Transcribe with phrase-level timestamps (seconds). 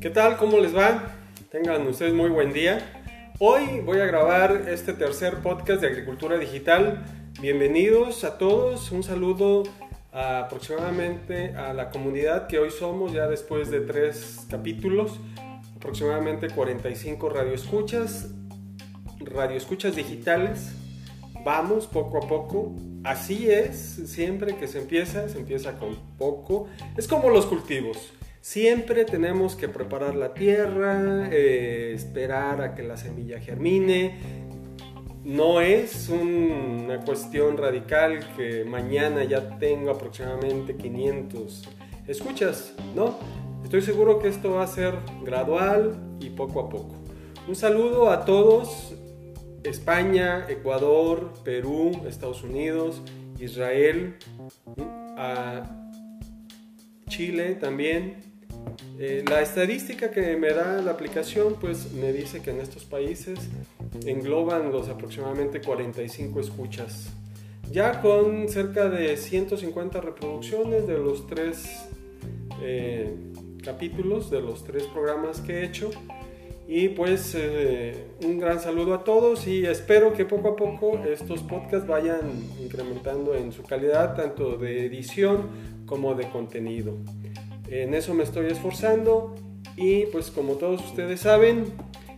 [0.00, 0.36] ¿Qué tal?
[0.36, 1.12] ¿Cómo les va?
[1.50, 2.78] Tengan ustedes muy buen día.
[3.40, 7.04] Hoy voy a grabar este tercer podcast de Agricultura Digital.
[7.40, 8.92] Bienvenidos a todos.
[8.92, 9.64] Un saludo
[10.12, 15.18] aproximadamente a la comunidad que hoy somos ya después de tres capítulos,
[15.74, 18.28] aproximadamente 45 radioescuchas,
[19.18, 20.74] radioescuchas digitales.
[21.44, 22.72] Vamos poco a poco.
[23.02, 26.68] Así es, siempre que se empieza, se empieza con poco.
[26.96, 28.12] Es como los cultivos
[28.48, 34.16] Siempre tenemos que preparar la tierra, eh, esperar a que la semilla germine.
[35.22, 41.68] No es una cuestión radical que mañana ya tengo aproximadamente 500
[42.06, 43.18] escuchas, ¿no?
[43.64, 46.94] Estoy seguro que esto va a ser gradual y poco a poco.
[47.46, 48.94] Un saludo a todos,
[49.62, 53.02] España, Ecuador, Perú, Estados Unidos,
[53.38, 54.16] Israel,
[55.18, 55.64] a
[57.08, 58.27] Chile también,
[58.98, 63.38] eh, la estadística que me da la aplicación pues me dice que en estos países
[64.06, 67.10] engloban los aproximadamente 45 escuchas,
[67.70, 71.88] ya con cerca de 150 reproducciones de los tres
[72.62, 73.14] eh,
[73.62, 75.90] capítulos, de los tres programas que he hecho.
[76.70, 81.42] Y pues eh, un gran saludo a todos y espero que poco a poco estos
[81.42, 82.20] podcasts vayan
[82.62, 85.48] incrementando en su calidad, tanto de edición
[85.86, 86.98] como de contenido.
[87.70, 89.34] En eso me estoy esforzando
[89.76, 91.66] y pues como todos ustedes saben,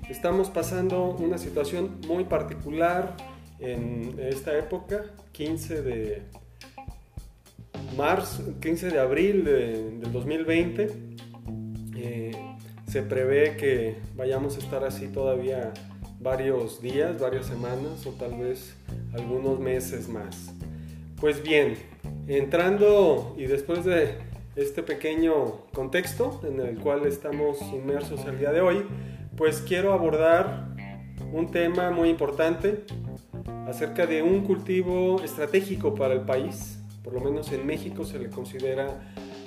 [0.08, 3.16] estamos pasando una situación muy particular
[3.58, 6.22] en esta época, 15 de
[7.96, 10.88] marzo, 15 de abril del 2020.
[11.96, 12.30] Eh,
[12.86, 15.72] se prevé que vayamos a estar así todavía
[16.20, 18.76] varios días, varias semanas o tal vez
[19.14, 20.52] algunos meses más.
[21.20, 21.74] Pues bien,
[22.28, 24.29] entrando y después de
[24.60, 28.84] este pequeño contexto en el cual estamos inmersos el día de hoy,
[29.34, 30.68] pues quiero abordar
[31.32, 32.84] un tema muy importante
[33.66, 36.78] acerca de un cultivo estratégico para el país.
[37.02, 39.00] Por lo menos en México se le considera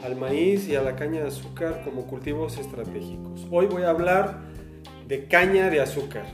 [0.04, 3.46] al maíz y a la caña de azúcar como cultivos estratégicos.
[3.52, 4.40] Hoy voy a hablar
[5.08, 6.26] de caña de azúcar.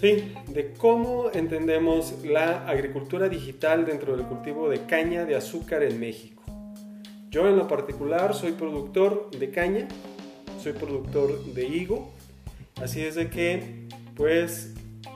[0.00, 6.00] Sí, de cómo entendemos la agricultura digital dentro del cultivo de caña de azúcar en
[6.00, 6.43] México.
[7.34, 9.88] Yo en lo particular soy productor de caña,
[10.62, 12.12] soy productor de higo,
[12.80, 14.72] así es de que pues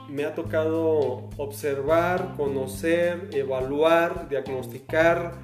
[0.08, 5.34] me ha tocado observar, conocer, evaluar, diagnosticar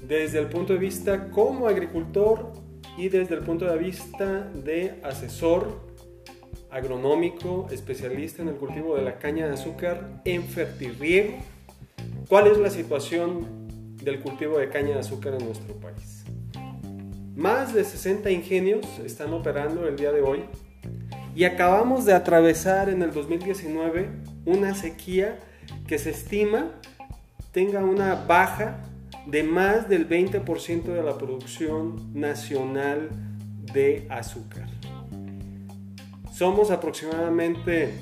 [0.00, 2.52] desde el punto de vista como agricultor
[2.96, 5.80] y desde el punto de vista de asesor
[6.70, 11.38] agronómico, especialista en el cultivo de la caña de azúcar en fertirriego,
[12.28, 13.67] cuál es la situación
[14.10, 16.24] del cultivo de caña de azúcar en nuestro país.
[17.36, 20.44] Más de 60 ingenios están operando el día de hoy
[21.34, 24.08] y acabamos de atravesar en el 2019
[24.44, 25.38] una sequía
[25.86, 26.72] que se estima
[27.52, 28.82] tenga una baja
[29.26, 33.10] de más del 20% de la producción nacional
[33.72, 34.68] de azúcar.
[36.32, 37.92] Somos aproximadamente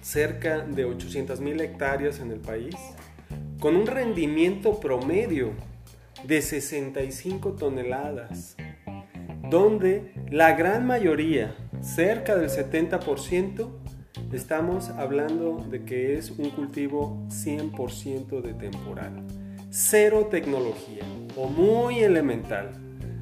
[0.00, 2.74] cerca de 800 mil hectáreas en el país
[3.62, 5.52] con un rendimiento promedio
[6.24, 8.56] de 65 toneladas,
[9.48, 13.70] donde la gran mayoría, cerca del 70%,
[14.32, 19.24] estamos hablando de que es un cultivo 100% de temporal.
[19.70, 21.04] Cero tecnología
[21.36, 22.72] o muy elemental.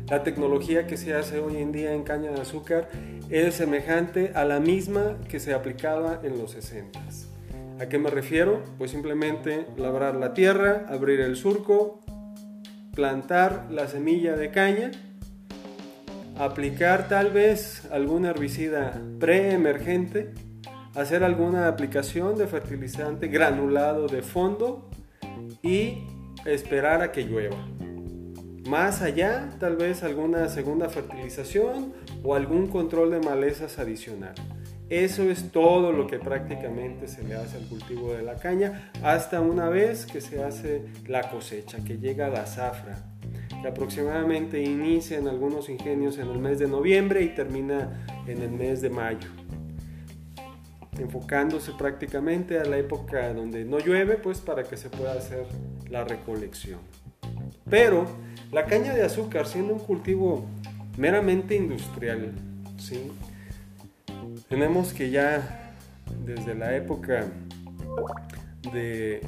[0.08, 2.88] La tecnología que se hace hoy en día en caña de azúcar
[3.28, 7.29] es semejante a la misma que se aplicaba en los 60s.
[7.80, 8.62] ¿A qué me refiero?
[8.76, 12.00] Pues simplemente labrar la tierra, abrir el surco,
[12.94, 14.90] plantar la semilla de caña,
[16.38, 20.34] aplicar tal vez algún herbicida preemergente,
[20.94, 24.90] hacer alguna aplicación de fertilizante granulado de fondo
[25.62, 26.04] y
[26.44, 27.56] esperar a que llueva.
[28.68, 34.34] Más allá, tal vez alguna segunda fertilización o algún control de malezas adicional.
[34.90, 39.40] Eso es todo lo que prácticamente se le hace al cultivo de la caña hasta
[39.40, 42.98] una vez que se hace la cosecha, que llega la zafra,
[43.62, 48.50] que aproximadamente inicia en algunos ingenios en el mes de noviembre y termina en el
[48.50, 49.28] mes de mayo,
[50.98, 55.46] enfocándose prácticamente a la época donde no llueve, pues para que se pueda hacer
[55.88, 56.80] la recolección.
[57.70, 58.06] Pero
[58.50, 60.46] la caña de azúcar, siendo un cultivo
[60.98, 62.32] meramente industrial,
[62.76, 63.12] ¿sí?
[64.50, 65.76] Tenemos que ya
[66.26, 67.26] desde la época
[68.72, 69.20] de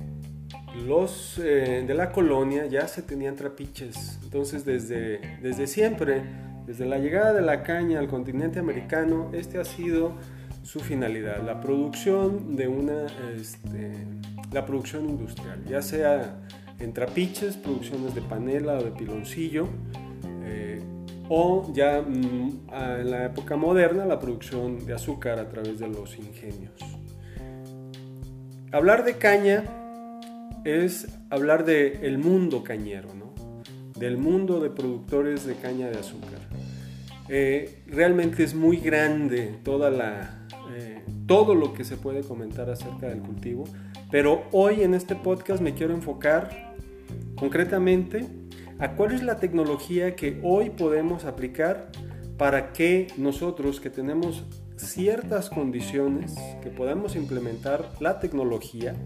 [0.84, 4.18] los eh, de la colonia ya se tenían trapiches.
[4.24, 6.24] Entonces desde, desde siempre
[6.66, 10.12] Desde la llegada de la caña al continente americano, este ha sido
[10.64, 13.92] su finalidad, la producción de una, este,
[14.52, 16.36] la producción industrial, ya sea
[16.78, 19.68] en trapiches, producciones de panela o de piloncillo,
[21.34, 22.60] o ya mm,
[23.00, 26.74] en la época moderna la producción de azúcar a través de los ingenios.
[28.70, 29.64] Hablar de caña
[30.66, 33.32] es hablar del mundo cañero, ¿no?
[33.98, 36.40] del mundo de productores de caña de azúcar.
[37.30, 40.46] Eh, realmente es muy grande toda la,
[40.76, 43.64] eh, todo lo que se puede comentar acerca del cultivo,
[44.10, 46.74] pero hoy en este podcast me quiero enfocar
[47.36, 48.41] concretamente
[48.82, 51.92] a cuál es la tecnología que hoy podemos aplicar
[52.36, 54.44] para que nosotros que tenemos
[54.74, 58.96] ciertas condiciones, que podamos implementar la tecnología,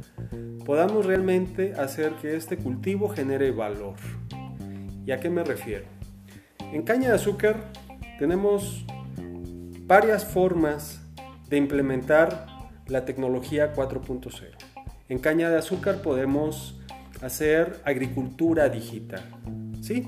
[0.64, 3.96] podamos realmente hacer que este cultivo genere valor.
[5.04, 5.84] ¿Y a qué me refiero?
[6.72, 7.70] En caña de azúcar
[8.18, 8.86] tenemos
[9.82, 11.02] varias formas
[11.50, 12.46] de implementar
[12.86, 14.40] la tecnología 4.0.
[15.10, 16.80] En caña de azúcar podemos
[17.20, 19.22] hacer agricultura digital.
[19.86, 20.04] ¿Sí?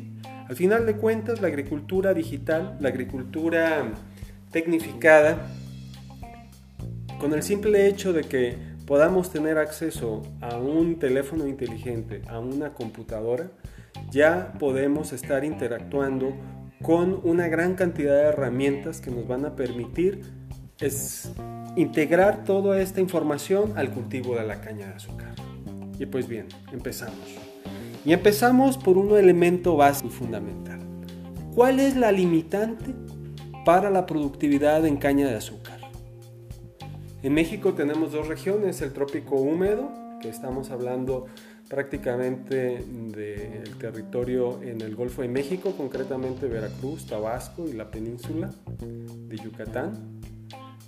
[0.48, 3.92] Al final de cuentas, la agricultura digital, la agricultura
[4.50, 5.46] tecnificada,
[7.20, 8.56] con el simple hecho de que
[8.88, 13.52] podamos tener acceso a un teléfono inteligente, a una computadora,
[14.10, 16.34] ya podemos estar interactuando
[16.82, 20.22] con una gran cantidad de herramientas que nos van a permitir
[21.76, 25.36] integrar toda esta información al cultivo de la caña de azúcar.
[26.00, 27.47] Y pues bien, empezamos.
[28.08, 30.80] Y empezamos por un elemento básico y fundamental.
[31.54, 32.94] ¿Cuál es la limitante
[33.66, 35.78] para la productividad en caña de azúcar?
[37.22, 39.90] En México tenemos dos regiones, el trópico húmedo,
[40.22, 41.26] que estamos hablando
[41.68, 48.50] prácticamente del territorio en el Golfo de México, concretamente Veracruz, Tabasco y la península
[48.80, 50.17] de Yucatán.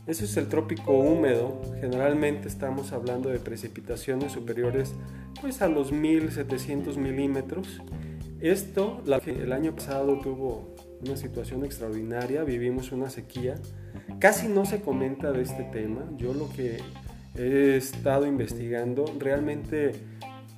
[0.07, 1.61] Eso es el trópico húmedo.
[1.81, 4.95] Generalmente estamos hablando de precipitaciones superiores
[5.41, 7.81] pues, a los 1700 milímetros.
[8.41, 10.75] Esto, el año pasado tuvo
[11.05, 13.57] una situación extraordinaria, vivimos una sequía.
[14.19, 16.09] Casi no se comenta de este tema.
[16.17, 16.79] Yo lo que
[17.37, 19.93] he estado investigando realmente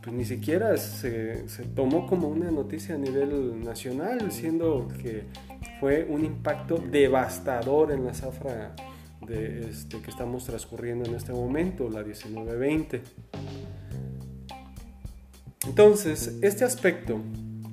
[0.03, 5.27] pues ni siquiera se, se, tomó como una noticia a nivel nacional, siendo que
[5.79, 8.75] fue un impacto devastador en la zafra
[9.27, 13.03] de este, que estamos transcurriendo en este momento, la 1920.
[15.67, 17.21] Entonces, este aspecto,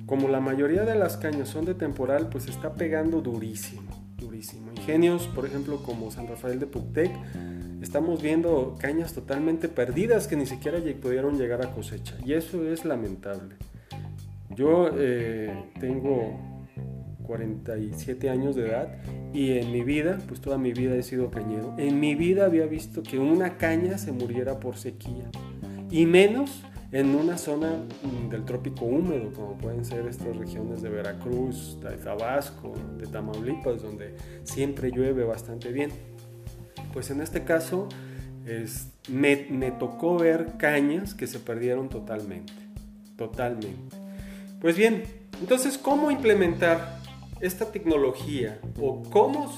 [0.06, 4.70] como la mayoría de las cañas son de temporal, pues está pegando durísimo, durísimo.
[4.76, 7.10] Ingenios, por ejemplo, como San Rafael de Puctec,
[7.82, 12.16] estamos viendo cañas totalmente perdidas que ni siquiera pudieron llegar a cosecha.
[12.24, 13.56] Y eso es lamentable.
[14.50, 16.49] Yo eh, tengo
[17.30, 18.88] 47 años de edad
[19.32, 21.76] y en mi vida, pues toda mi vida he sido cañero.
[21.78, 25.30] En mi vida había visto que una caña se muriera por sequía
[25.92, 27.70] y menos en una zona
[28.02, 33.80] mm, del trópico húmedo, como pueden ser estas regiones de Veracruz, de Tabasco, de Tamaulipas,
[33.80, 35.92] donde siempre llueve bastante bien.
[36.92, 37.88] Pues en este caso
[38.44, 42.52] es, me, me tocó ver cañas que se perdieron totalmente,
[43.16, 43.96] totalmente.
[44.60, 45.04] Pues bien,
[45.40, 46.99] entonces, ¿cómo implementar
[47.40, 49.52] esta tecnología o cómo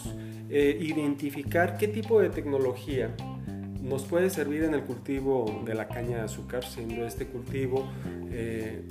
[0.50, 3.14] eh, identificar qué tipo de tecnología
[3.80, 7.88] nos puede servir en el cultivo de la caña de azúcar, siendo este cultivo
[8.30, 8.86] eh,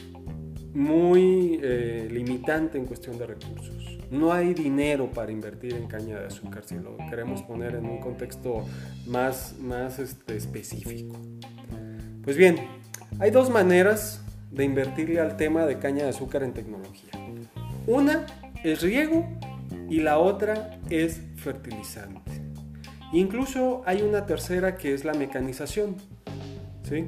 [0.74, 4.00] muy eh, limitante en cuestión de recursos.
[4.10, 8.00] No hay dinero para invertir en caña de azúcar si lo queremos poner en un
[8.00, 8.66] contexto
[9.08, 11.16] más, más este, específico.
[12.24, 12.58] Pues bien,
[13.20, 17.12] hay dos maneras de invertirle al tema de caña de azúcar en tecnología.
[17.88, 18.26] Una
[18.64, 19.28] es riego
[19.90, 22.32] y la otra es fertilizante.
[23.14, 25.96] Incluso hay una tercera que es la mecanización.
[26.84, 27.08] ¿sí?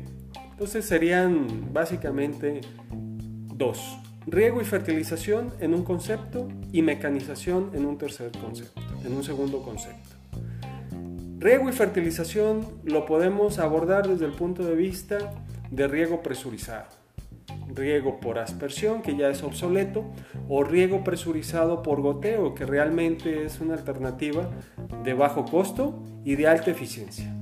[0.52, 3.98] Entonces serían básicamente dos.
[4.26, 9.62] Riego y fertilización en un concepto y mecanización en un tercer concepto, en un segundo
[9.62, 10.16] concepto.
[11.40, 15.18] Riego y fertilización lo podemos abordar desde el punto de vista
[15.72, 17.03] de riego presurizado
[17.74, 20.06] riego por aspersión, que ya es obsoleto,
[20.50, 24.50] o riego presurizado por goteo, que realmente es una alternativa
[25.04, 27.34] de bajo costo y de alta eficiencia.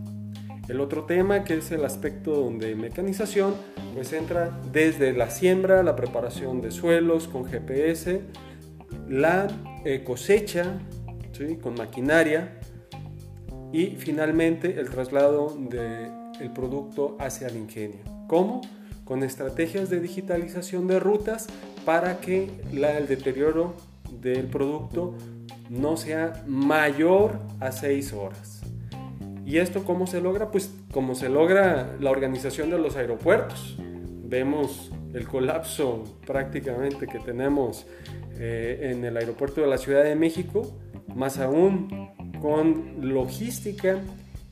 [0.68, 3.56] El otro tema, que es el aspecto de mecanización,
[3.94, 8.22] pues entra desde la siembra, la preparación de suelos con GPS,
[9.10, 9.48] la
[9.84, 10.80] eh, cosecha
[11.62, 12.60] con maquinaria
[13.74, 18.00] y finalmente el traslado del producto hacia el ingenio.
[18.28, 18.62] ¿Cómo?
[19.12, 21.48] Con estrategias de digitalización de rutas
[21.84, 23.74] para que el deterioro
[24.22, 25.16] del producto
[25.70, 28.62] no sea mayor a 6 horas.
[29.46, 30.50] ¿Y esto cómo se logra?
[30.50, 33.76] Pues como se logra la organización de los aeropuertos.
[34.24, 37.88] Vemos el colapso prácticamente que tenemos
[38.40, 40.72] eh, en el aeropuerto de la Ciudad de México,
[41.14, 44.00] más aún con logística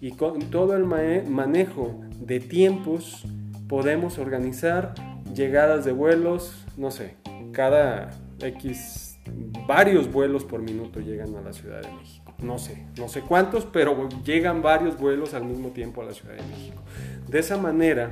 [0.02, 3.26] y con todo el manejo de tiempos,
[3.70, 4.96] podemos organizar
[5.34, 7.16] llegadas de vuelos, no sé,
[7.54, 8.10] cada
[8.42, 9.20] X,
[9.68, 12.34] varios vuelos por minuto llegan a la Ciudad de México.
[12.42, 16.36] No sé, no sé cuántos, pero llegan varios vuelos al mismo tiempo a la Ciudad
[16.36, 16.82] de México.
[17.28, 18.12] De esa manera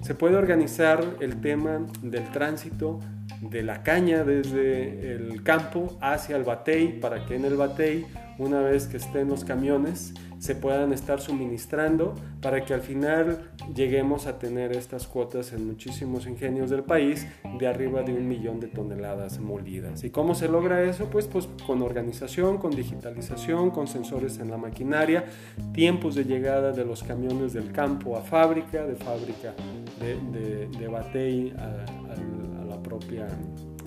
[0.00, 2.98] se puede organizar el tema del tránsito
[3.42, 8.06] de la caña desde el campo hacia el batey para que en el batey,
[8.38, 14.26] una vez que estén los camiones, se puedan estar suministrando para que al final lleguemos
[14.26, 17.26] a tener estas cuotas en muchísimos ingenios del país
[17.58, 20.04] de arriba de un millón de toneladas molidas.
[20.04, 21.06] ¿Y cómo se logra eso?
[21.06, 25.24] Pues, pues con organización, con digitalización, con sensores en la maquinaria,
[25.72, 29.54] tiempos de llegada de los camiones del campo a fábrica, de fábrica
[30.00, 33.26] de, de, batey a, la propia,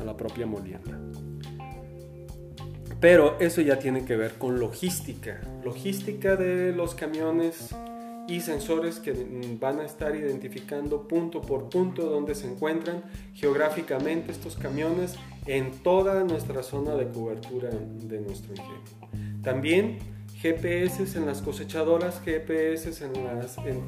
[0.06, 1.00] a propia molienda.
[3.02, 7.74] Pero eso ya tiene que ver con logística, logística de los camiones
[8.28, 9.14] y sensores que
[9.60, 13.04] van a estar identificando punto por punto donde se encuentran
[13.34, 15.16] geográficamente estos camiones
[15.48, 19.42] en toda nuestra zona de cobertura de nuestro ingenio.
[19.42, 19.98] También
[20.40, 23.80] GPS en las cosechadoras, GPS en las, eh,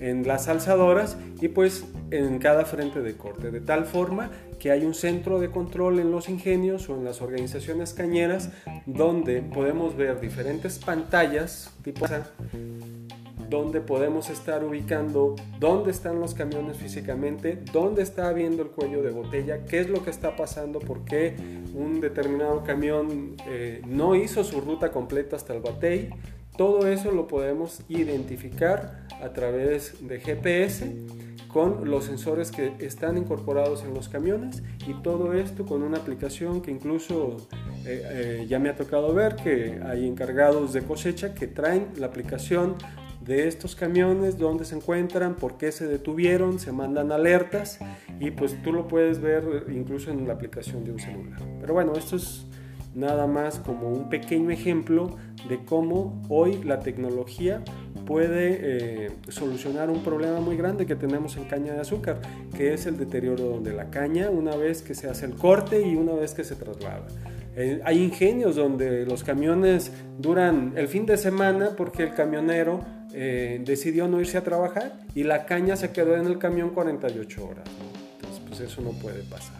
[0.00, 4.84] en las alzadoras y pues en cada frente de corte, de tal forma que hay
[4.84, 8.50] un centro de control en los ingenios o en las organizaciones cañeras
[8.86, 12.06] donde podemos ver diferentes pantallas tipo
[13.50, 19.10] donde podemos estar ubicando dónde están los camiones físicamente, dónde está habiendo el cuello de
[19.10, 21.34] botella, qué es lo que está pasando, por qué
[21.74, 26.10] un determinado camión eh, no hizo su ruta completa hasta el batey.
[26.56, 30.94] Todo eso lo podemos identificar a través de GPS
[31.48, 36.62] con los sensores que están incorporados en los camiones y todo esto con una aplicación
[36.62, 37.36] que incluso
[37.84, 38.02] eh,
[38.42, 42.76] eh, ya me ha tocado ver que hay encargados de cosecha que traen la aplicación
[43.20, 47.78] de estos camiones, dónde se encuentran, por qué se detuvieron, se mandan alertas
[48.18, 51.40] y pues tú lo puedes ver incluso en la aplicación de un celular.
[51.60, 52.46] Pero bueno, esto es
[52.94, 55.16] nada más como un pequeño ejemplo
[55.48, 57.62] de cómo hoy la tecnología
[58.06, 58.58] puede
[59.06, 62.20] eh, solucionar un problema muy grande que tenemos en caña de azúcar,
[62.56, 65.94] que es el deterioro de la caña una vez que se hace el corte y
[65.94, 67.06] una vez que se traslada.
[67.56, 72.80] Eh, hay ingenios donde los camiones duran el fin de semana porque el camionero
[73.12, 77.44] eh, decidió no irse a trabajar y la caña se quedó en el camión 48
[77.44, 77.68] horas.
[78.16, 79.59] Entonces, pues eso no puede pasar.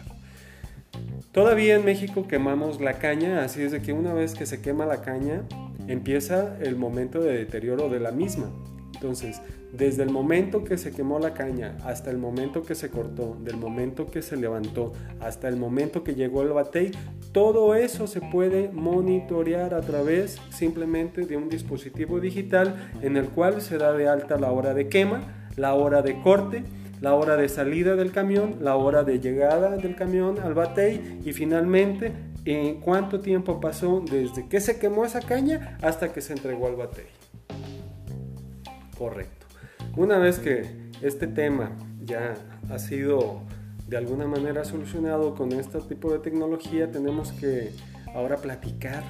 [1.31, 4.85] Todavía en México quemamos la caña, así es de que una vez que se quema
[4.85, 5.43] la caña,
[5.87, 8.51] empieza el momento de deterioro de la misma.
[8.93, 13.37] Entonces, desde el momento que se quemó la caña hasta el momento que se cortó,
[13.41, 16.91] del momento que se levantó hasta el momento que llegó el batey,
[17.31, 23.61] todo eso se puede monitorear a través simplemente de un dispositivo digital en el cual
[23.61, 25.21] se da de alta la hora de quema,
[25.55, 26.63] la hora de corte,
[27.01, 31.33] la hora de salida del camión, la hora de llegada del camión al batey y
[31.33, 32.13] finalmente
[32.45, 36.75] en cuánto tiempo pasó desde que se quemó esa caña hasta que se entregó al
[36.75, 37.05] batey.
[38.97, 39.47] Correcto.
[39.97, 42.35] Una vez que este tema ya
[42.69, 43.41] ha sido
[43.87, 47.71] de alguna manera solucionado con este tipo de tecnología, tenemos que
[48.13, 49.03] ahora platicar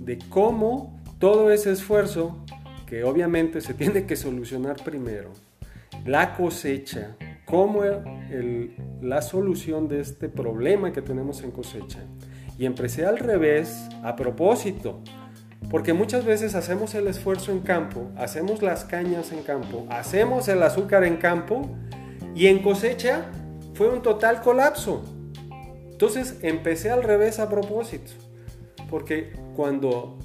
[0.00, 2.44] de cómo todo ese esfuerzo,
[2.86, 5.30] que obviamente se tiene que solucionar primero,
[6.04, 7.82] la cosecha, como
[9.00, 12.00] la solución de este problema que tenemos en cosecha.
[12.58, 15.00] Y empecé al revés a propósito,
[15.70, 20.62] porque muchas veces hacemos el esfuerzo en campo, hacemos las cañas en campo, hacemos el
[20.62, 21.62] azúcar en campo
[22.34, 23.30] y en cosecha
[23.74, 25.02] fue un total colapso.
[25.90, 28.12] Entonces empecé al revés a propósito,
[28.90, 30.18] porque cuando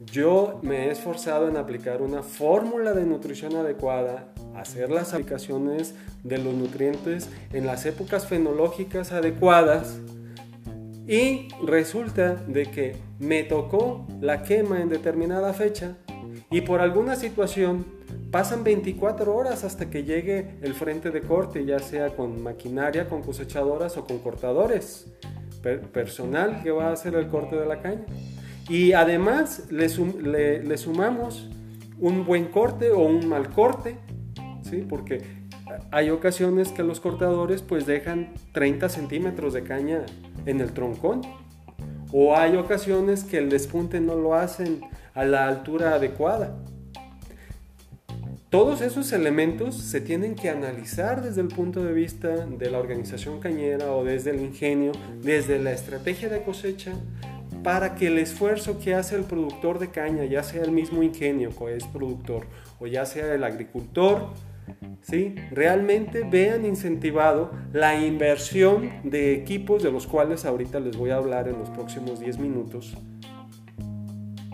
[0.00, 6.38] yo me he esforzado en aplicar una fórmula de nutrición adecuada, hacer las aplicaciones de
[6.38, 9.98] los nutrientes en las épocas fenológicas adecuadas
[11.06, 15.96] y resulta de que me tocó la quema en determinada fecha
[16.50, 17.86] y por alguna situación
[18.30, 23.22] pasan 24 horas hasta que llegue el frente de corte, ya sea con maquinaria, con
[23.22, 25.06] cosechadoras o con cortadores,
[25.92, 28.04] personal que va a hacer el corte de la caña.
[28.68, 29.88] Y además le,
[30.76, 31.48] sumamos
[31.98, 33.96] un buen corte o un mal corte,
[34.66, 34.84] ¿sí?
[34.88, 35.22] porque
[35.90, 40.02] hay ocasiones que los cortadores pues dejan 30 centímetros de caña
[40.46, 41.22] en el troncón
[42.12, 44.80] O hay ocasiones que el despunte no lo hacen
[45.14, 46.56] a la altura adecuada.
[48.50, 53.40] Todos esos elementos se tienen que analizar desde el punto de vista de la organización
[53.40, 56.92] cañera o desde el ingenio, desde la estrategia de cosecha,
[57.64, 61.50] para que el esfuerzo que hace el productor de caña, ya sea el mismo ingenio
[61.50, 62.46] que es productor
[62.78, 64.28] o ya sea el agricultor,
[65.02, 65.34] ¿sí?
[65.50, 71.48] realmente vean incentivado la inversión de equipos de los cuales ahorita les voy a hablar
[71.48, 72.96] en los próximos 10 minutos.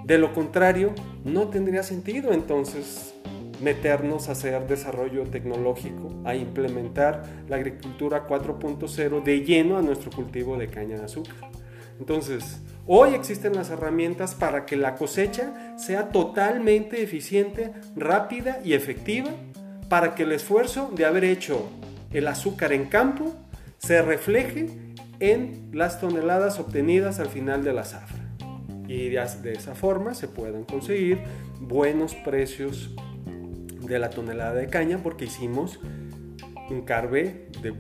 [0.05, 0.93] De lo contrario,
[1.25, 3.15] no tendría sentido entonces
[3.63, 10.59] meternos a hacer desarrollo tecnológico, a implementar la agricultura 4.0 de lleno a nuestro cultivo
[10.59, 11.37] de caña de azúcar.
[12.01, 19.31] Entonces, hoy existen las herramientas para que la cosecha sea totalmente eficiente, rápida y efectiva,
[19.93, 21.69] para que el esfuerzo de haber hecho
[22.15, 23.35] el azúcar en campo
[23.77, 24.71] se refleje
[25.21, 28.25] en las toneladas obtenidas al final de la zafra.
[28.89, 31.19] Y de esa forma se puedan conseguir
[31.61, 32.95] buenos precios
[33.83, 35.79] de la tonelada de caña porque hicimos
[36.71, 37.75] un carbe de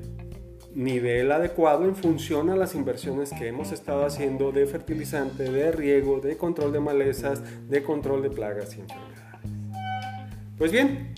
[0.74, 6.20] nivel adecuado en función a las inversiones que hemos estado haciendo de fertilizante, de riego,
[6.20, 7.40] de control de malezas,
[7.70, 9.12] de control de plagas y enfermedades.
[10.58, 11.14] Pues bien,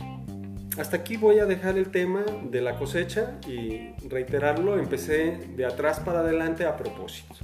[0.78, 6.00] hasta aquí voy a dejar el tema de la cosecha y reiterarlo, empecé de atrás
[6.00, 7.35] para adelante a propósito.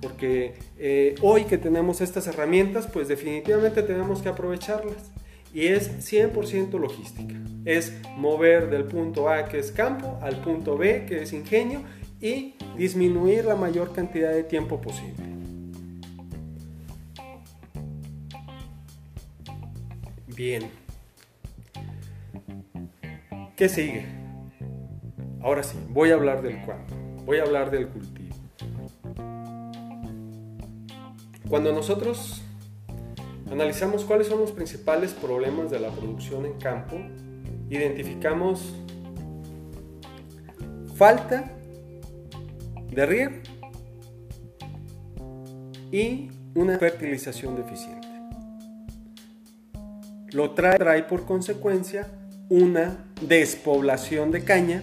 [0.00, 5.10] Porque eh, hoy que tenemos estas herramientas, pues definitivamente tenemos que aprovecharlas
[5.52, 7.34] y es 100% logística.
[7.64, 11.82] Es mover del punto A, que es campo, al punto B, que es ingenio,
[12.20, 15.24] y disminuir la mayor cantidad de tiempo posible.
[20.28, 20.77] Bien.
[23.58, 24.06] ¿Qué sigue?
[25.42, 26.96] Ahora sí, voy a hablar del cuándo.
[27.26, 28.34] Voy a hablar del cultivo.
[31.50, 32.42] Cuando nosotros
[33.50, 36.96] Analizamos cuáles son los principales problemas de la producción en campo.
[37.70, 38.74] Identificamos
[40.94, 41.50] falta
[42.90, 43.36] de riego
[45.90, 48.06] y una fertilización deficiente.
[50.32, 52.06] Lo trae, trae por consecuencia
[52.48, 54.82] una despoblación de caña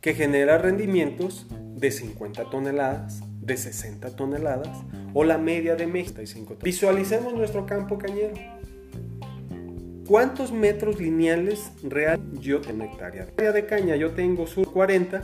[0.00, 4.78] que genera rendimientos de 50 toneladas, de 60 toneladas
[5.14, 6.20] o la media de México.
[6.62, 8.34] Visualicemos nuestro campo cañero.
[10.06, 13.28] ¿Cuántos metros lineales real yo tengo hectárea?
[13.38, 15.22] Área de caña yo tengo sur 40,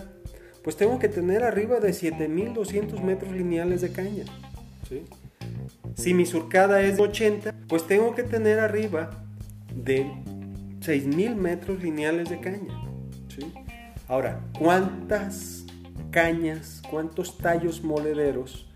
[0.62, 4.24] pues tengo que tener arriba de 7200 metros lineales de caña.
[5.94, 9.10] Si mi surcada es 80, pues tengo que tener arriba
[9.74, 10.10] de
[10.80, 12.88] 6000 metros lineales de caña.
[14.06, 15.66] Ahora, ¿cuántas
[16.10, 18.66] cañas, cuántos tallos molederos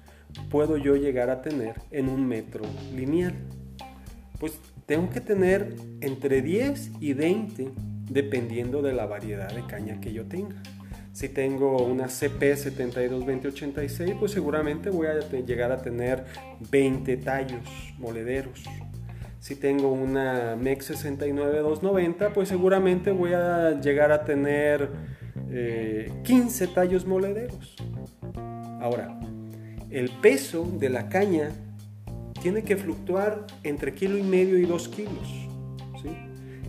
[0.50, 3.34] puedo yo llegar a tener en un metro lineal?
[4.38, 7.72] Pues tengo que tener entre 10 y 20
[8.10, 10.62] dependiendo de la variedad de caña que yo tenga.
[11.12, 16.24] Si tengo una CP 722086, pues seguramente voy a llegar a tener
[16.70, 17.62] 20 tallos
[17.98, 18.64] molederos.
[19.42, 24.88] Si tengo una MEX 69290, pues seguramente voy a llegar a tener
[26.22, 27.74] 15 eh, tallos molederos.
[28.80, 29.18] Ahora,
[29.90, 31.50] el peso de la caña
[32.40, 35.28] tiene que fluctuar entre kilo y medio y dos kilos.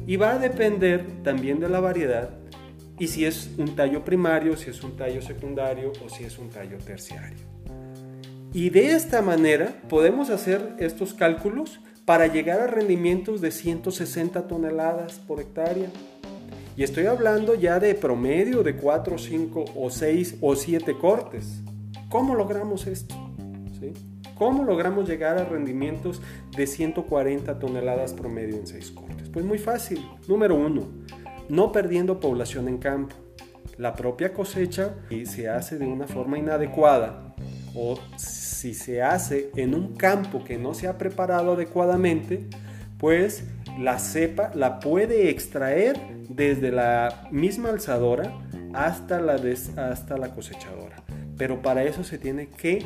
[0.08, 2.32] Y va a depender también de la variedad
[2.98, 6.50] y si es un tallo primario, si es un tallo secundario o si es un
[6.50, 7.38] tallo terciario.
[8.52, 15.20] Y de esta manera podemos hacer estos cálculos para llegar a rendimientos de 160 toneladas
[15.20, 15.90] por hectárea.
[16.76, 21.62] Y estoy hablando ya de promedio de 4, 5 o 6 o 7 cortes.
[22.10, 23.16] ¿Cómo logramos esto?
[24.36, 26.22] ¿Cómo logramos llegar a rendimientos
[26.58, 29.30] de 140 toneladas promedio en 6 cortes?
[29.30, 30.04] Pues muy fácil.
[30.28, 30.82] Número 1,
[31.50, 33.16] no perdiendo población en campo.
[33.78, 37.36] La propia cosecha, se hace de una forma inadecuada
[37.76, 37.98] o
[38.64, 42.48] si se hace en un campo que no se ha preparado adecuadamente,
[42.98, 43.44] pues
[43.78, 46.00] la cepa la puede extraer
[46.30, 48.34] desde la misma alzadora
[48.74, 49.38] hasta la,
[49.76, 51.04] hasta la cosechadora.
[51.38, 52.86] Pero para eso se tiene que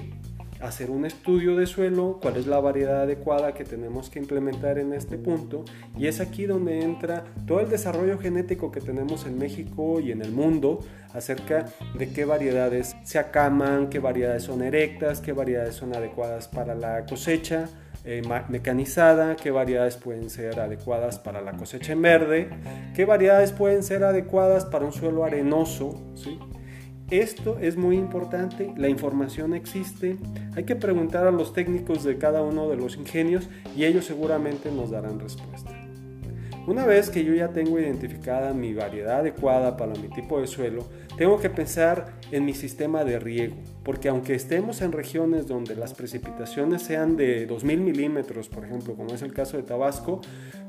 [0.61, 4.93] hacer un estudio de suelo, cuál es la variedad adecuada que tenemos que implementar en
[4.93, 5.65] este punto.
[5.97, 10.21] Y es aquí donde entra todo el desarrollo genético que tenemos en México y en
[10.21, 10.79] el mundo
[11.13, 11.65] acerca
[11.97, 17.05] de qué variedades se acaman, qué variedades son erectas, qué variedades son adecuadas para la
[17.05, 17.69] cosecha.
[18.09, 22.49] Eh, mecanizada, qué variedades pueden ser adecuadas para la cosecha en verde,
[22.95, 26.39] qué variedades pueden ser adecuadas para un suelo arenoso, ¿sí?
[27.09, 30.17] Esto es muy importante, la información existe,
[30.57, 34.69] hay que preguntar a los técnicos de cada uno de los ingenios y ellos seguramente
[34.73, 35.71] nos darán respuesta.
[36.67, 40.85] Una vez que yo ya tengo identificada mi variedad adecuada para mi tipo de suelo,
[41.17, 45.93] tengo que pensar en mi sistema de riego, porque aunque estemos en regiones donde las
[45.93, 50.19] precipitaciones sean de 2000 milímetros, por ejemplo, como es el caso de Tabasco,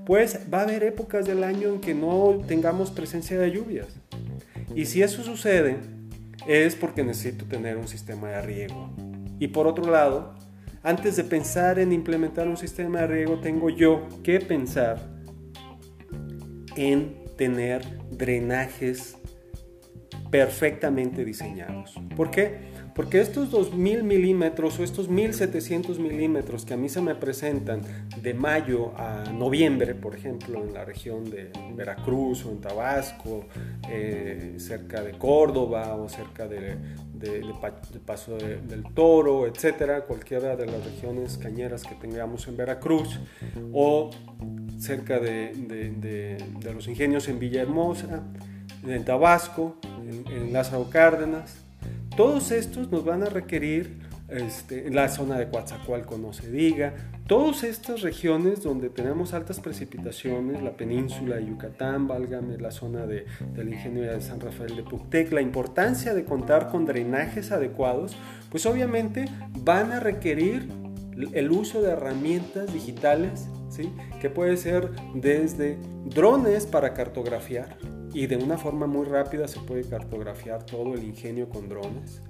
[0.07, 3.89] pues va a haber épocas del año en que no tengamos presencia de lluvias.
[4.77, 5.98] Y si eso sucede,
[6.49, 8.91] es porque necesito tener un sistema de riego.
[9.39, 10.35] Y por otro lado,
[10.83, 14.99] antes de pensar en implementar un sistema de riego, tengo yo que pensar
[16.75, 19.19] en tener drenajes
[20.31, 21.95] perfectamente diseñados.
[22.17, 22.59] ¿Por qué?
[22.99, 27.81] Porque estos 2000 milímetros o estos 1700 milímetros que a mí se me presentan
[28.21, 33.45] de mayo a noviembre, por ejemplo, en la región de Veracruz o en Tabasco,
[33.89, 36.77] eh, cerca de Córdoba o cerca de,
[38.05, 43.21] Paso del Toro, etcétera, cualquiera de las regiones cañeras que tengamos en Veracruz,
[43.73, 44.11] o
[44.77, 46.37] cerca de,
[46.75, 48.25] los ingenios en Villahermosa,
[48.85, 51.68] en Tabasco, en, Lázaro Cárdenas.
[52.19, 56.93] Todos estos nos van a requerir este, la zona de Coatzacoalco no se diga,
[57.29, 63.25] todas estas regiones donde tenemos altas precipitaciones, la península de Yucatán, válgame la zona de,
[63.55, 68.17] del ingenio de San Rafael de Puctec, la importancia de contar con drenajes adecuados,
[68.51, 69.27] pues obviamente
[69.61, 70.69] van a requerir
[71.33, 73.47] el uso de herramientas digitales
[74.21, 77.77] que puede ser desde drones para cartografiar
[78.13, 82.23] y de una forma muy rápida se puede cartografiar todo el ingenio con drones,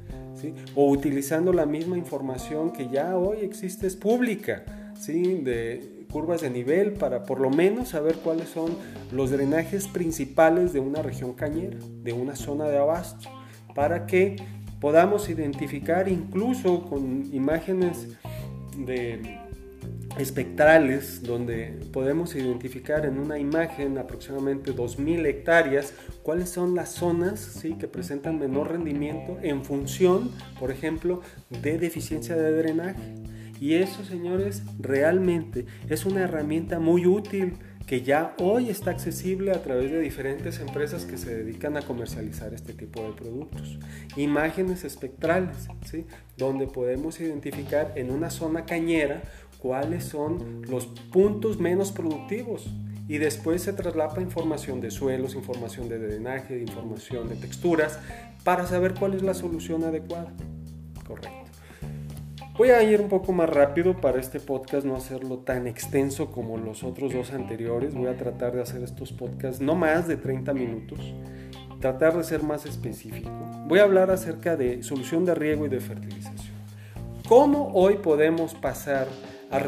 [0.75, 4.65] o utilizando la misma información que ya hoy existe, es pública,
[4.99, 5.39] ¿sí?
[5.39, 8.77] de curvas de nivel para por lo menos saber cuáles son
[9.13, 13.29] los drenajes principales de una región cañera, de una zona de abasto,
[13.75, 14.37] para que
[14.81, 18.09] podamos identificar incluso con imágenes
[18.77, 19.39] de
[20.17, 25.93] espectrales donde podemos identificar en una imagen aproximadamente 2.000 hectáreas
[26.23, 27.75] cuáles son las zonas ¿sí?
[27.75, 33.15] que presentan menor rendimiento en función, por ejemplo, de deficiencia de drenaje.
[33.61, 37.55] Y eso, señores, realmente es una herramienta muy útil
[37.89, 42.53] que ya hoy está accesible a través de diferentes empresas que se dedican a comercializar
[42.53, 43.79] este tipo de productos.
[44.15, 46.05] Imágenes espectrales, ¿sí?
[46.37, 49.23] donde podemos identificar en una zona cañera
[49.59, 52.71] cuáles son los puntos menos productivos
[53.09, 57.99] y después se traslapa información de suelos, información de drenaje, información de texturas
[58.45, 60.33] para saber cuál es la solución adecuada.
[61.07, 61.39] Correcto.
[62.59, 66.59] Voy a ir un poco más rápido para este podcast, no hacerlo tan extenso como
[66.59, 67.95] los otros dos anteriores.
[67.95, 70.99] Voy a tratar de hacer estos podcasts no más de 30 minutos,
[71.81, 73.31] tratar de ser más específico.
[73.69, 76.59] Voy a hablar acerca de solución de riego y de fertilización.
[77.29, 79.07] ¿Cómo hoy podemos pasar
[79.51, 79.59] a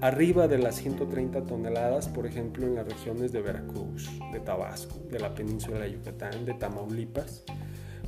[0.00, 5.18] arriba de las 130 toneladas, por ejemplo, en las regiones de Veracruz, de Tabasco, de
[5.18, 7.44] la península de Yucatán, de Tamaulipas.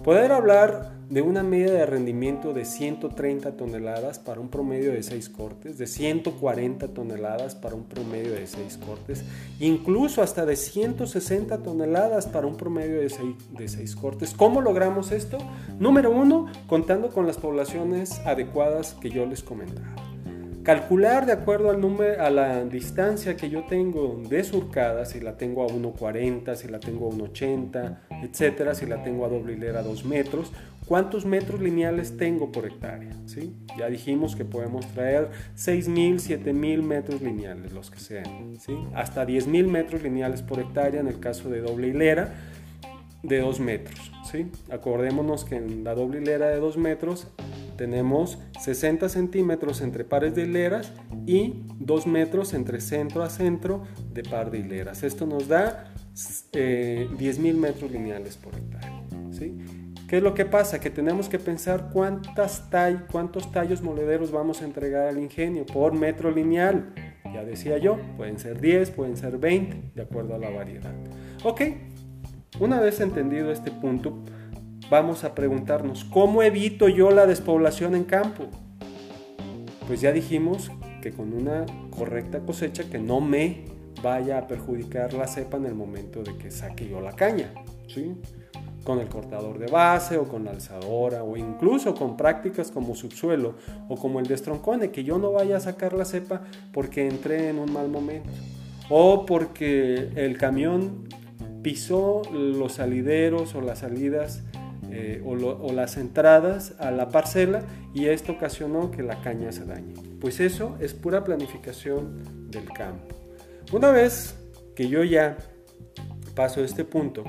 [0.05, 5.29] Poder hablar de una media de rendimiento de 130 toneladas para un promedio de 6
[5.29, 9.25] cortes, de 140 toneladas para un promedio de 6 cortes,
[9.59, 14.33] incluso hasta de 160 toneladas para un promedio de 6, de 6 cortes.
[14.33, 15.37] ¿Cómo logramos esto?
[15.79, 20.10] Número uno, contando con las poblaciones adecuadas que yo les comentaba.
[20.63, 25.39] Calcular de acuerdo al número, a la distancia que yo tengo de surcada, si la
[25.39, 29.81] tengo a 1,40, si la tengo a 1,80, etcétera, si la tengo a doble hilera
[29.81, 30.53] a 2 metros,
[30.85, 33.13] cuántos metros lineales tengo por hectárea.
[33.25, 33.57] ¿sí?
[33.79, 38.77] Ya dijimos que podemos traer 6.000, 7.000 metros lineales, los que sean, ¿sí?
[38.95, 42.35] hasta 10.000 metros lineales por hectárea en el caso de doble hilera
[43.23, 44.13] de 2 metros.
[44.31, 44.51] ¿sí?
[44.71, 47.29] Acordémonos que en la doble hilera de 2 metros
[47.81, 50.93] tenemos 60 centímetros entre pares de hileras
[51.27, 55.03] y 2 metros entre centro a centro de par de hileras.
[55.03, 55.91] Esto nos da
[56.53, 59.03] eh, 10.000 metros lineales por hectárea.
[59.31, 59.57] ¿sí?
[60.07, 60.79] ¿Qué es lo que pasa?
[60.79, 62.69] Que tenemos que pensar cuántas
[63.11, 66.93] cuántos tallos molederos vamos a entregar al ingenio por metro lineal.
[67.33, 70.93] Ya decía yo, pueden ser 10, pueden ser 20, de acuerdo a la variedad.
[71.45, 71.63] Ok,
[72.59, 74.23] una vez entendido este punto,
[74.91, 78.49] vamos a preguntarnos, ¿cómo evito yo la despoblación en campo?
[79.87, 83.65] Pues ya dijimos que con una correcta cosecha que no me
[84.03, 87.55] vaya a perjudicar la cepa en el momento de que saque yo la caña,
[87.87, 88.15] ¿sí?
[88.85, 93.55] Con el cortador de base o con la alzadora o incluso con prácticas como subsuelo
[93.89, 97.59] o como el destroncone, que yo no vaya a sacar la cepa porque entré en
[97.59, 98.31] un mal momento
[98.89, 101.09] o porque el camión
[101.63, 104.43] pisó los salideros o las salidas
[104.93, 107.63] eh, o, las entradas a la parcela
[107.95, 109.95] y esto ocasionó que la caña se dañe.
[110.21, 113.15] Pues eso es pura planificación del campo.
[113.73, 114.35] Una vez
[114.75, 115.39] que yo ya
[116.35, 117.25] paso este punto,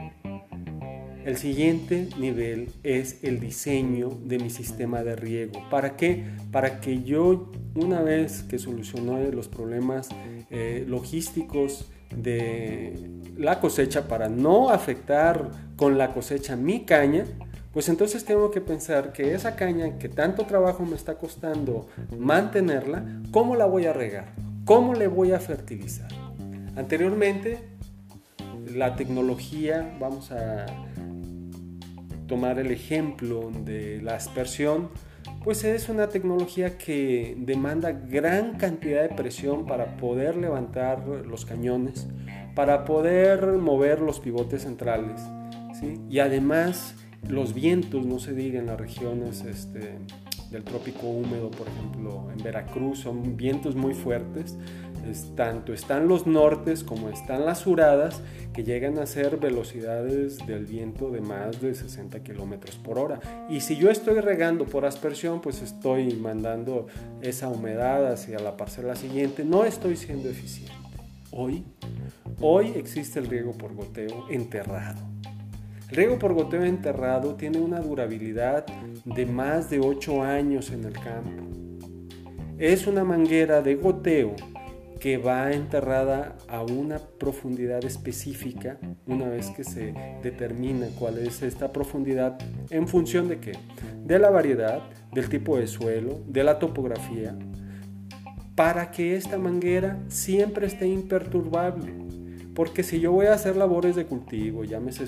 [1.25, 5.61] el siguiente nivel es el diseño de mi sistema de riego.
[5.69, 6.23] ¿Para qué?
[6.51, 10.09] Para que yo, una vez que solucioné los problemas
[10.49, 12.93] eh, logísticos de
[13.37, 17.25] la cosecha para no afectar con la cosecha mi caña,
[17.73, 23.05] pues entonces tengo que pensar que esa caña que tanto trabajo me está costando mantenerla,
[23.31, 24.33] ¿cómo la voy a regar?
[24.65, 26.09] ¿Cómo le voy a fertilizar?
[26.75, 27.59] Anteriormente,
[28.73, 30.65] la tecnología, vamos a
[32.27, 34.89] tomar el ejemplo de la aspersión,
[35.43, 42.07] pues es una tecnología que demanda gran cantidad de presión para poder levantar los cañones,
[42.53, 45.21] para poder mover los pivotes centrales.
[45.79, 45.99] ¿sí?
[46.09, 46.95] Y además
[47.27, 49.99] los vientos, no se diga en las regiones este,
[50.49, 54.57] del trópico húmedo, por ejemplo en Veracruz, son vientos muy fuertes
[55.35, 58.21] tanto están los nortes como están las suradas
[58.53, 63.19] que llegan a ser velocidades del viento de más de 60 kilómetros por hora.
[63.49, 66.87] Y si yo estoy regando por aspersión, pues estoy mandando
[67.21, 70.73] esa humedad hacia la parcela siguiente, no estoy siendo eficiente.
[71.31, 71.63] Hoy,
[72.41, 74.99] hoy existe el riego por goteo enterrado.
[75.91, 78.65] Riego por goteo enterrado tiene una durabilidad
[79.03, 81.43] de más de 8 años en el campo.
[82.57, 84.33] Es una manguera de goteo
[85.01, 91.73] que va enterrada a una profundidad específica una vez que se determina cuál es esta
[91.73, 92.37] profundidad
[92.69, 93.51] en función de qué?
[94.05, 97.35] De la variedad, del tipo de suelo, de la topografía,
[98.55, 102.00] para que esta manguera siempre esté imperturbable.
[102.61, 105.07] Porque si yo voy a hacer labores de cultivo, llámese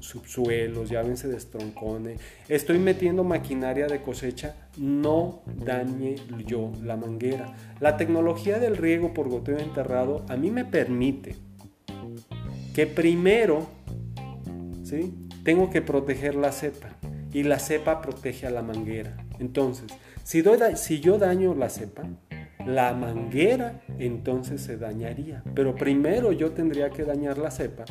[0.00, 2.16] subsuelos, llámese destroncone,
[2.48, 7.54] estoy metiendo maquinaria de cosecha, no dañe yo la manguera.
[7.80, 11.36] La tecnología del riego por goteo enterrado a mí me permite
[12.74, 13.66] que primero,
[14.82, 15.12] ¿sí?
[15.44, 16.96] Tengo que proteger la cepa
[17.30, 19.18] y la cepa protege a la manguera.
[19.38, 19.92] Entonces,
[20.24, 20.42] si,
[20.76, 22.04] si yo daño la cepa,
[22.66, 25.42] la manguera entonces se dañaría.
[25.54, 27.84] Pero primero yo tendría que dañar la cepa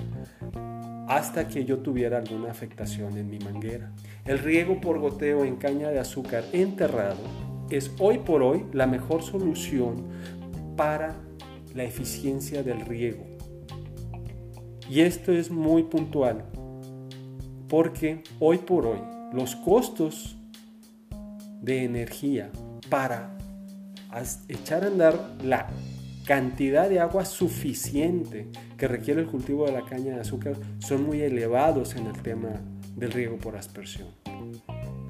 [1.08, 3.92] hasta que yo tuviera alguna afectación en mi manguera.
[4.26, 7.22] El riego por goteo en caña de azúcar enterrado
[7.70, 10.08] es hoy por hoy la mejor solución
[10.76, 11.16] para
[11.74, 13.24] la eficiencia del riego.
[14.90, 16.46] Y esto es muy puntual
[17.70, 19.00] porque hoy por hoy
[19.34, 20.38] los costos
[21.62, 22.52] de energía
[22.90, 23.35] para
[24.48, 25.68] echar a andar la
[26.26, 28.48] cantidad de agua suficiente
[28.78, 32.62] que requiere el cultivo de la caña de azúcar son muy elevados en el tema
[32.96, 34.08] del riego por aspersión.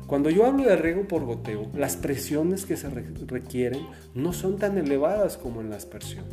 [0.07, 4.77] Cuando yo hablo de riego por goteo, las presiones que se requieren no son tan
[4.77, 6.25] elevadas como en la aspersión.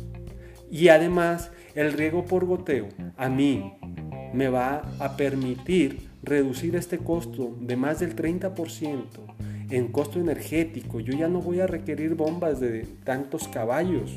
[0.69, 3.73] Y además, el riego por goteo a mí
[4.33, 9.05] me va a permitir reducir este costo de más del 30%
[9.73, 10.99] en costo energético.
[10.99, 14.11] Yo ya no voy a requerir bombas de tantos caballos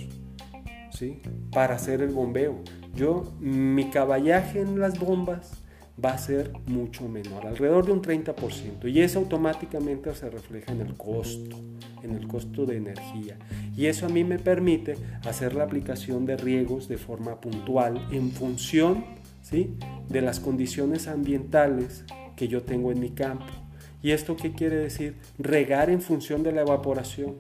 [0.91, 1.21] ¿sí?
[1.51, 2.57] para hacer el bombeo.
[2.95, 5.63] Yo, mi caballaje en las bombas
[6.03, 8.87] va a ser mucho menor, alrededor de un 30%.
[8.93, 11.57] Y eso automáticamente se refleja en el costo,
[12.03, 13.39] en el costo de energía.
[13.75, 18.31] Y eso a mí me permite hacer la aplicación de riegos de forma puntual en
[18.31, 19.07] función
[19.41, 19.75] ¿sí?
[20.11, 22.05] de las condiciones ambientales
[22.37, 23.66] que yo tengo en mi campo.
[24.03, 25.17] ¿Y esto qué quiere decir?
[25.39, 27.37] Regar en función de la evaporación.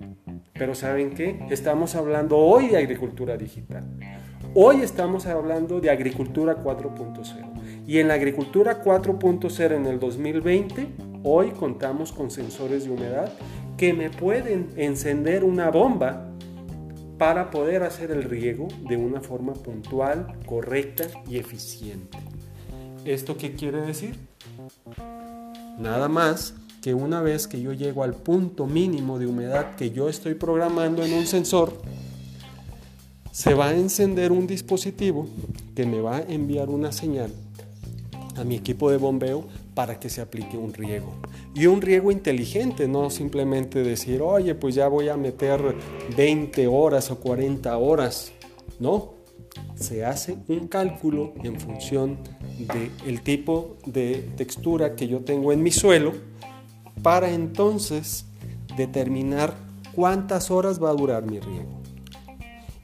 [0.55, 1.39] Pero ¿saben qué?
[1.51, 3.85] Estamos hablando hoy de agricultura digital.
[4.55, 7.85] Hoy estamos hablando de agricultura 4.0.
[7.87, 10.89] Y en la agricultura 4.0 en el 2020,
[11.25, 13.31] hoy contamos con sensores de humedad
[13.77, 16.33] que me pueden encender una bomba
[17.19, 22.19] para poder hacer el riego de una forma puntual, correcta y eficiente.
[23.05, 24.17] ¿Esto qué quiere decir?
[25.79, 30.09] Nada más que una vez que yo llego al punto mínimo de humedad que yo
[30.09, 31.73] estoy programando en un sensor,
[33.33, 35.29] se va a encender un dispositivo
[35.75, 37.31] que me va a enviar una señal
[38.37, 41.13] a mi equipo de bombeo para que se aplique un riego.
[41.55, 45.75] Y un riego inteligente, no simplemente decir, oye, pues ya voy a meter
[46.17, 48.33] 20 horas o 40 horas.
[48.79, 49.16] No,
[49.75, 52.19] se hace un cálculo en función
[53.05, 56.13] del tipo de textura que yo tengo en mi suelo
[57.03, 58.27] para entonces
[58.77, 59.55] determinar
[59.95, 61.83] cuántas horas va a durar mi riego.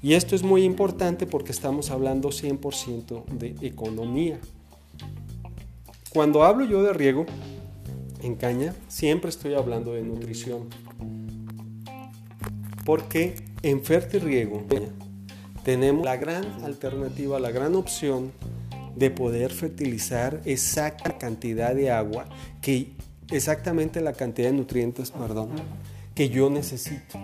[0.03, 4.41] Y esto es muy importante porque estamos hablando 100% de economía.
[6.13, 7.25] Cuando hablo yo de riego,
[8.23, 10.69] en caña, siempre estoy hablando de nutrición.
[12.85, 14.65] Porque en Fertirriego
[15.65, 18.33] tenemos la gran alternativa, la gran opción
[18.97, 22.27] de poder fertilizar exacta cantidad de agua
[22.61, 22.93] que
[23.31, 25.51] exactamente la cantidad de nutrientes, perdón,
[26.15, 27.19] que yo necesito.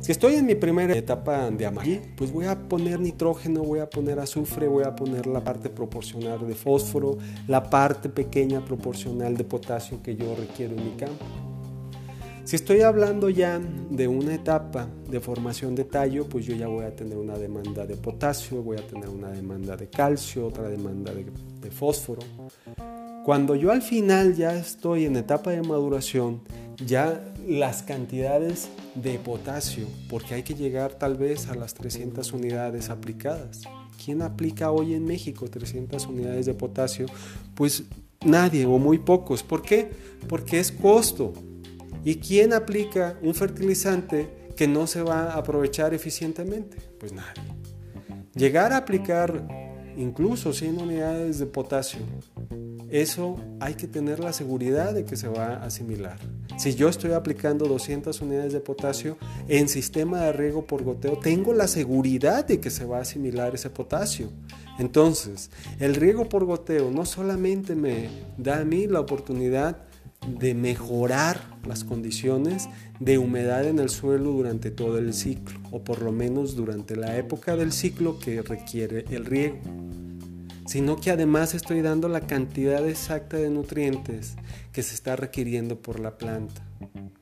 [0.00, 3.88] Si estoy en mi primera etapa de amarillo, pues voy a poner nitrógeno, voy a
[3.88, 9.44] poner azufre, voy a poner la parte proporcional de fósforo, la parte pequeña proporcional de
[9.44, 11.24] potasio que yo requiero en mi campo.
[12.44, 16.84] Si estoy hablando ya de una etapa de formación de tallo, pues yo ya voy
[16.84, 21.12] a tener una demanda de potasio, voy a tener una demanda de calcio, otra demanda
[21.14, 22.20] de, fósforo.
[23.24, 26.42] Cuando yo al final ya estoy en etapa de maduración,
[26.84, 32.90] ya las cantidades de potasio, porque hay que llegar tal vez a las 300 unidades
[32.90, 33.62] aplicadas.
[34.04, 37.06] ¿Quién aplica hoy en México 300 unidades de potasio?
[37.54, 37.84] Pues
[38.24, 39.44] nadie o muy pocos.
[39.44, 39.90] ¿Por qué?
[40.28, 41.32] Porque es costo.
[42.04, 46.78] ¿Y quién aplica un fertilizante que no se va a aprovechar eficientemente?
[46.98, 47.42] Pues nadie.
[48.34, 49.46] Llegar a aplicar
[49.96, 52.00] incluso 100 unidades de potasio
[52.92, 56.18] eso hay que tener la seguridad de que se va a asimilar.
[56.58, 59.16] Si yo estoy aplicando 200 unidades de potasio
[59.48, 63.54] en sistema de riego por goteo, tengo la seguridad de que se va a asimilar
[63.54, 64.28] ese potasio.
[64.78, 69.78] Entonces, el riego por goteo no solamente me da a mí la oportunidad
[70.26, 72.68] de mejorar las condiciones
[73.00, 77.16] de humedad en el suelo durante todo el ciclo, o por lo menos durante la
[77.16, 79.58] época del ciclo que requiere el riego
[80.66, 84.36] sino que además estoy dando la cantidad exacta de nutrientes
[84.72, 86.62] que se está requiriendo por la planta.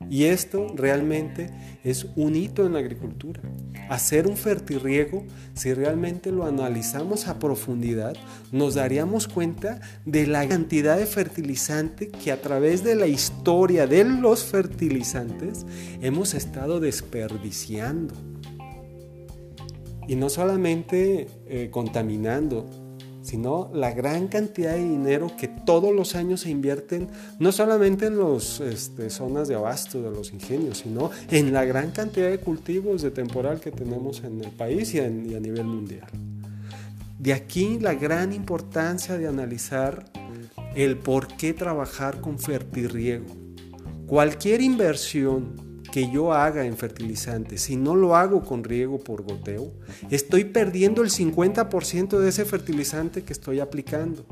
[0.09, 1.49] Y esto realmente
[1.83, 3.41] es un hito en la agricultura.
[3.89, 8.15] Hacer un fertirriego, si realmente lo analizamos a profundidad,
[8.51, 14.03] nos daríamos cuenta de la cantidad de fertilizante que a través de la historia de
[14.03, 15.65] los fertilizantes
[16.01, 18.13] hemos estado desperdiciando.
[20.07, 22.69] Y no solamente eh, contaminando,
[23.21, 27.07] sino la gran cantidad de dinero que todos los años se invierten,
[27.39, 31.91] no solamente en las este, zonas de abasto de los ingenios, sino en la gran
[31.91, 36.07] cantidad de cultivos de temporal que tenemos en el país y, a nivel mundial.
[37.19, 40.05] De aquí la gran importancia de analizar
[40.75, 43.25] el por qué trabajar con fertirriego.
[44.07, 49.71] Cualquier inversión que yo haga en fertilizante, si no lo hago con riego por goteo,
[50.09, 54.25] estoy perdiendo el 50% de ese fertilizante que estoy aplicando.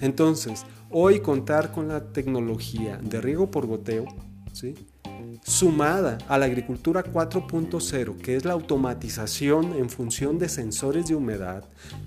[0.00, 4.06] Entonces, hoy contar con la tecnología de riego por goteo,
[4.52, 4.74] ¿sí?
[5.44, 11.64] sumada a la agricultura 4.0, que es la automatización en función de sensores de humedad,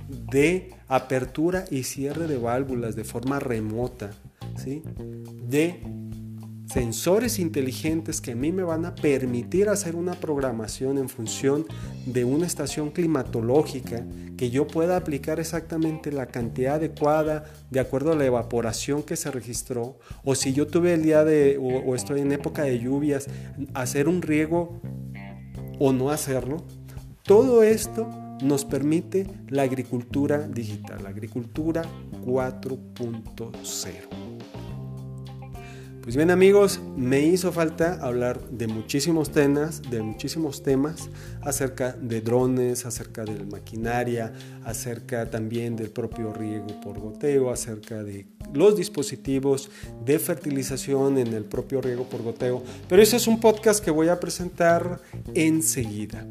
[0.10, 4.12] de apertura y cierre de válvulas de forma remota,
[4.56, 4.82] ¿sí?
[5.48, 5.82] de
[6.68, 11.66] sensores inteligentes que a mí me van a permitir hacer una programación en función
[12.06, 14.06] de una estación climatológica
[14.38, 19.32] que yo pueda aplicar exactamente la cantidad adecuada de acuerdo a la evaporación que se
[19.32, 23.28] registró o si yo tuve el día de o, estoy en época de lluvias
[23.74, 24.82] hacer un riego
[25.80, 26.66] o no hacerlo
[27.24, 28.10] todo esto
[28.42, 31.82] nos permite la agricultura digital, la agricultura
[32.24, 34.27] 4.0.
[36.08, 41.10] Pues bien amigos, me hizo falta hablar de muchísimos temas, de muchísimos temas
[41.42, 44.32] acerca de drones, acerca de la maquinaria,
[44.64, 49.70] acerca también del propio riego por goteo, acerca de los dispositivos
[50.06, 52.64] de fertilización en el propio riego por goteo.
[52.88, 55.02] Pero ese es un podcast que voy a presentar
[55.34, 56.26] enseguida.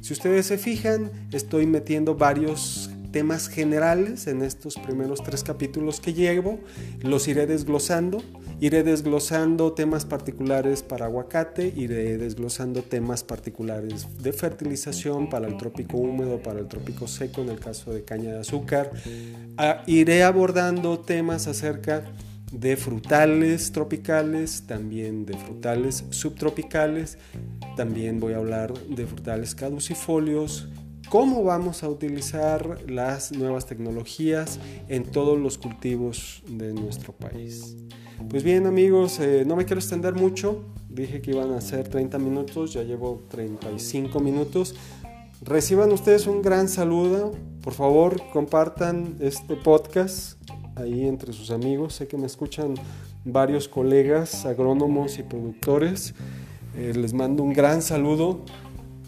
[0.00, 6.14] Si ustedes se fijan, estoy metiendo varios temas generales en estos primeros tres capítulos que
[6.14, 6.60] llevo.
[7.02, 8.22] Los iré desglosando
[8.60, 15.96] Iré desglosando temas particulares para aguacate, iré desglosando temas particulares de fertilización para el trópico
[15.96, 18.90] húmedo, para el trópico seco en el caso de caña de azúcar.
[19.56, 22.04] Ah, iré abordando temas acerca
[22.50, 27.16] de frutales tropicales, también de frutales subtropicales,
[27.76, 30.68] también voy a hablar de frutales caducifolios,
[31.08, 37.76] cómo vamos a utilizar las nuevas tecnologías en todos los cultivos de nuestro país.
[38.26, 42.18] Pues bien amigos, eh, no me quiero extender mucho, dije que iban a ser 30
[42.18, 44.74] minutos, ya llevo 35 minutos.
[45.40, 50.36] Reciban ustedes un gran saludo, por favor compartan este podcast
[50.74, 52.74] ahí entre sus amigos, sé que me escuchan
[53.24, 56.12] varios colegas agrónomos y productores,
[56.76, 58.40] eh, les mando un gran saludo,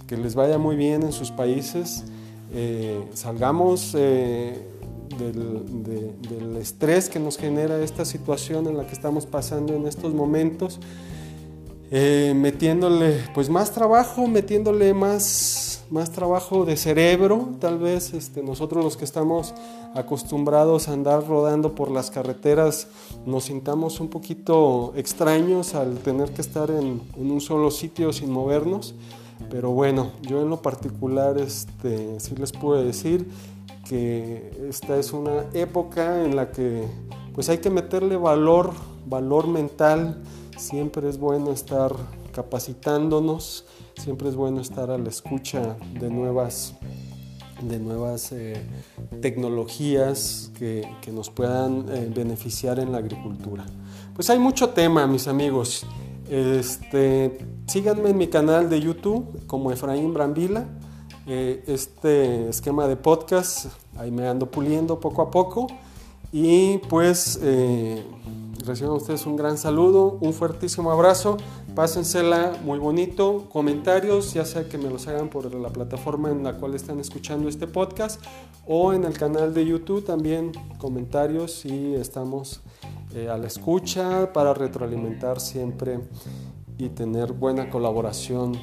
[0.06, 2.04] que les vaya muy bien en sus países,
[2.54, 3.94] eh, salgamos
[5.20, 10.80] del, estrés que nos genera esta situación en la que estamos pasando en estos momentos,
[11.90, 18.84] eh, metiéndole pues más trabajo, metiéndole más, más trabajo de cerebro, tal vez este, nosotros
[18.84, 19.54] los que estamos
[19.94, 22.86] acostumbrados a andar rodando por las carreteras
[23.26, 28.30] nos sintamos un poquito extraños al tener que estar en, en un solo sitio sin
[28.30, 28.94] movernos.
[29.48, 33.26] Pero bueno, yo en lo particular este, sí les puedo decir
[33.90, 36.84] que esta es una época en la que
[37.34, 38.72] pues hay que meterle valor,
[39.04, 40.22] valor mental.
[40.56, 41.96] Siempre es bueno estar
[42.32, 43.66] capacitándonos,
[43.96, 46.76] siempre es bueno estar a la escucha de nuevas,
[47.62, 48.62] de nuevas eh,
[49.20, 53.66] tecnologías que, nos puedan eh, beneficiar en la agricultura.
[54.14, 55.84] Pues hay mucho tema, mis amigos.
[56.30, 60.64] Este, síganme en mi canal de YouTube como Efraín Brambila.
[61.32, 63.66] Eh, este esquema de podcast
[63.96, 65.68] ahí me ando puliendo poco a poco.
[66.32, 68.02] Y pues eh,
[68.66, 71.36] reciban ustedes un gran saludo, un fuertísimo abrazo.
[71.76, 73.46] Pásensela muy bonito.
[73.52, 77.48] Comentarios, ya sea que me los hagan por la plataforma en la cual están escuchando
[77.48, 78.20] este podcast
[78.66, 82.60] o en el canal de YouTube también comentarios y estamos
[83.14, 86.00] eh, a la escucha para retroalimentar siempre
[86.76, 88.58] y tener buena colaboración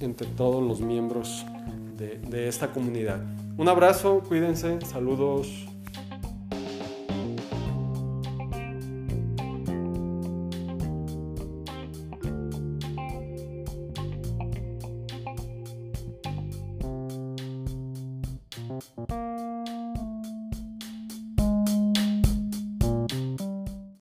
[0.00, 1.46] entre todos los miembros
[1.96, 3.20] de, esta comunidad.
[3.56, 5.66] Un abrazo, cuídense, saludos.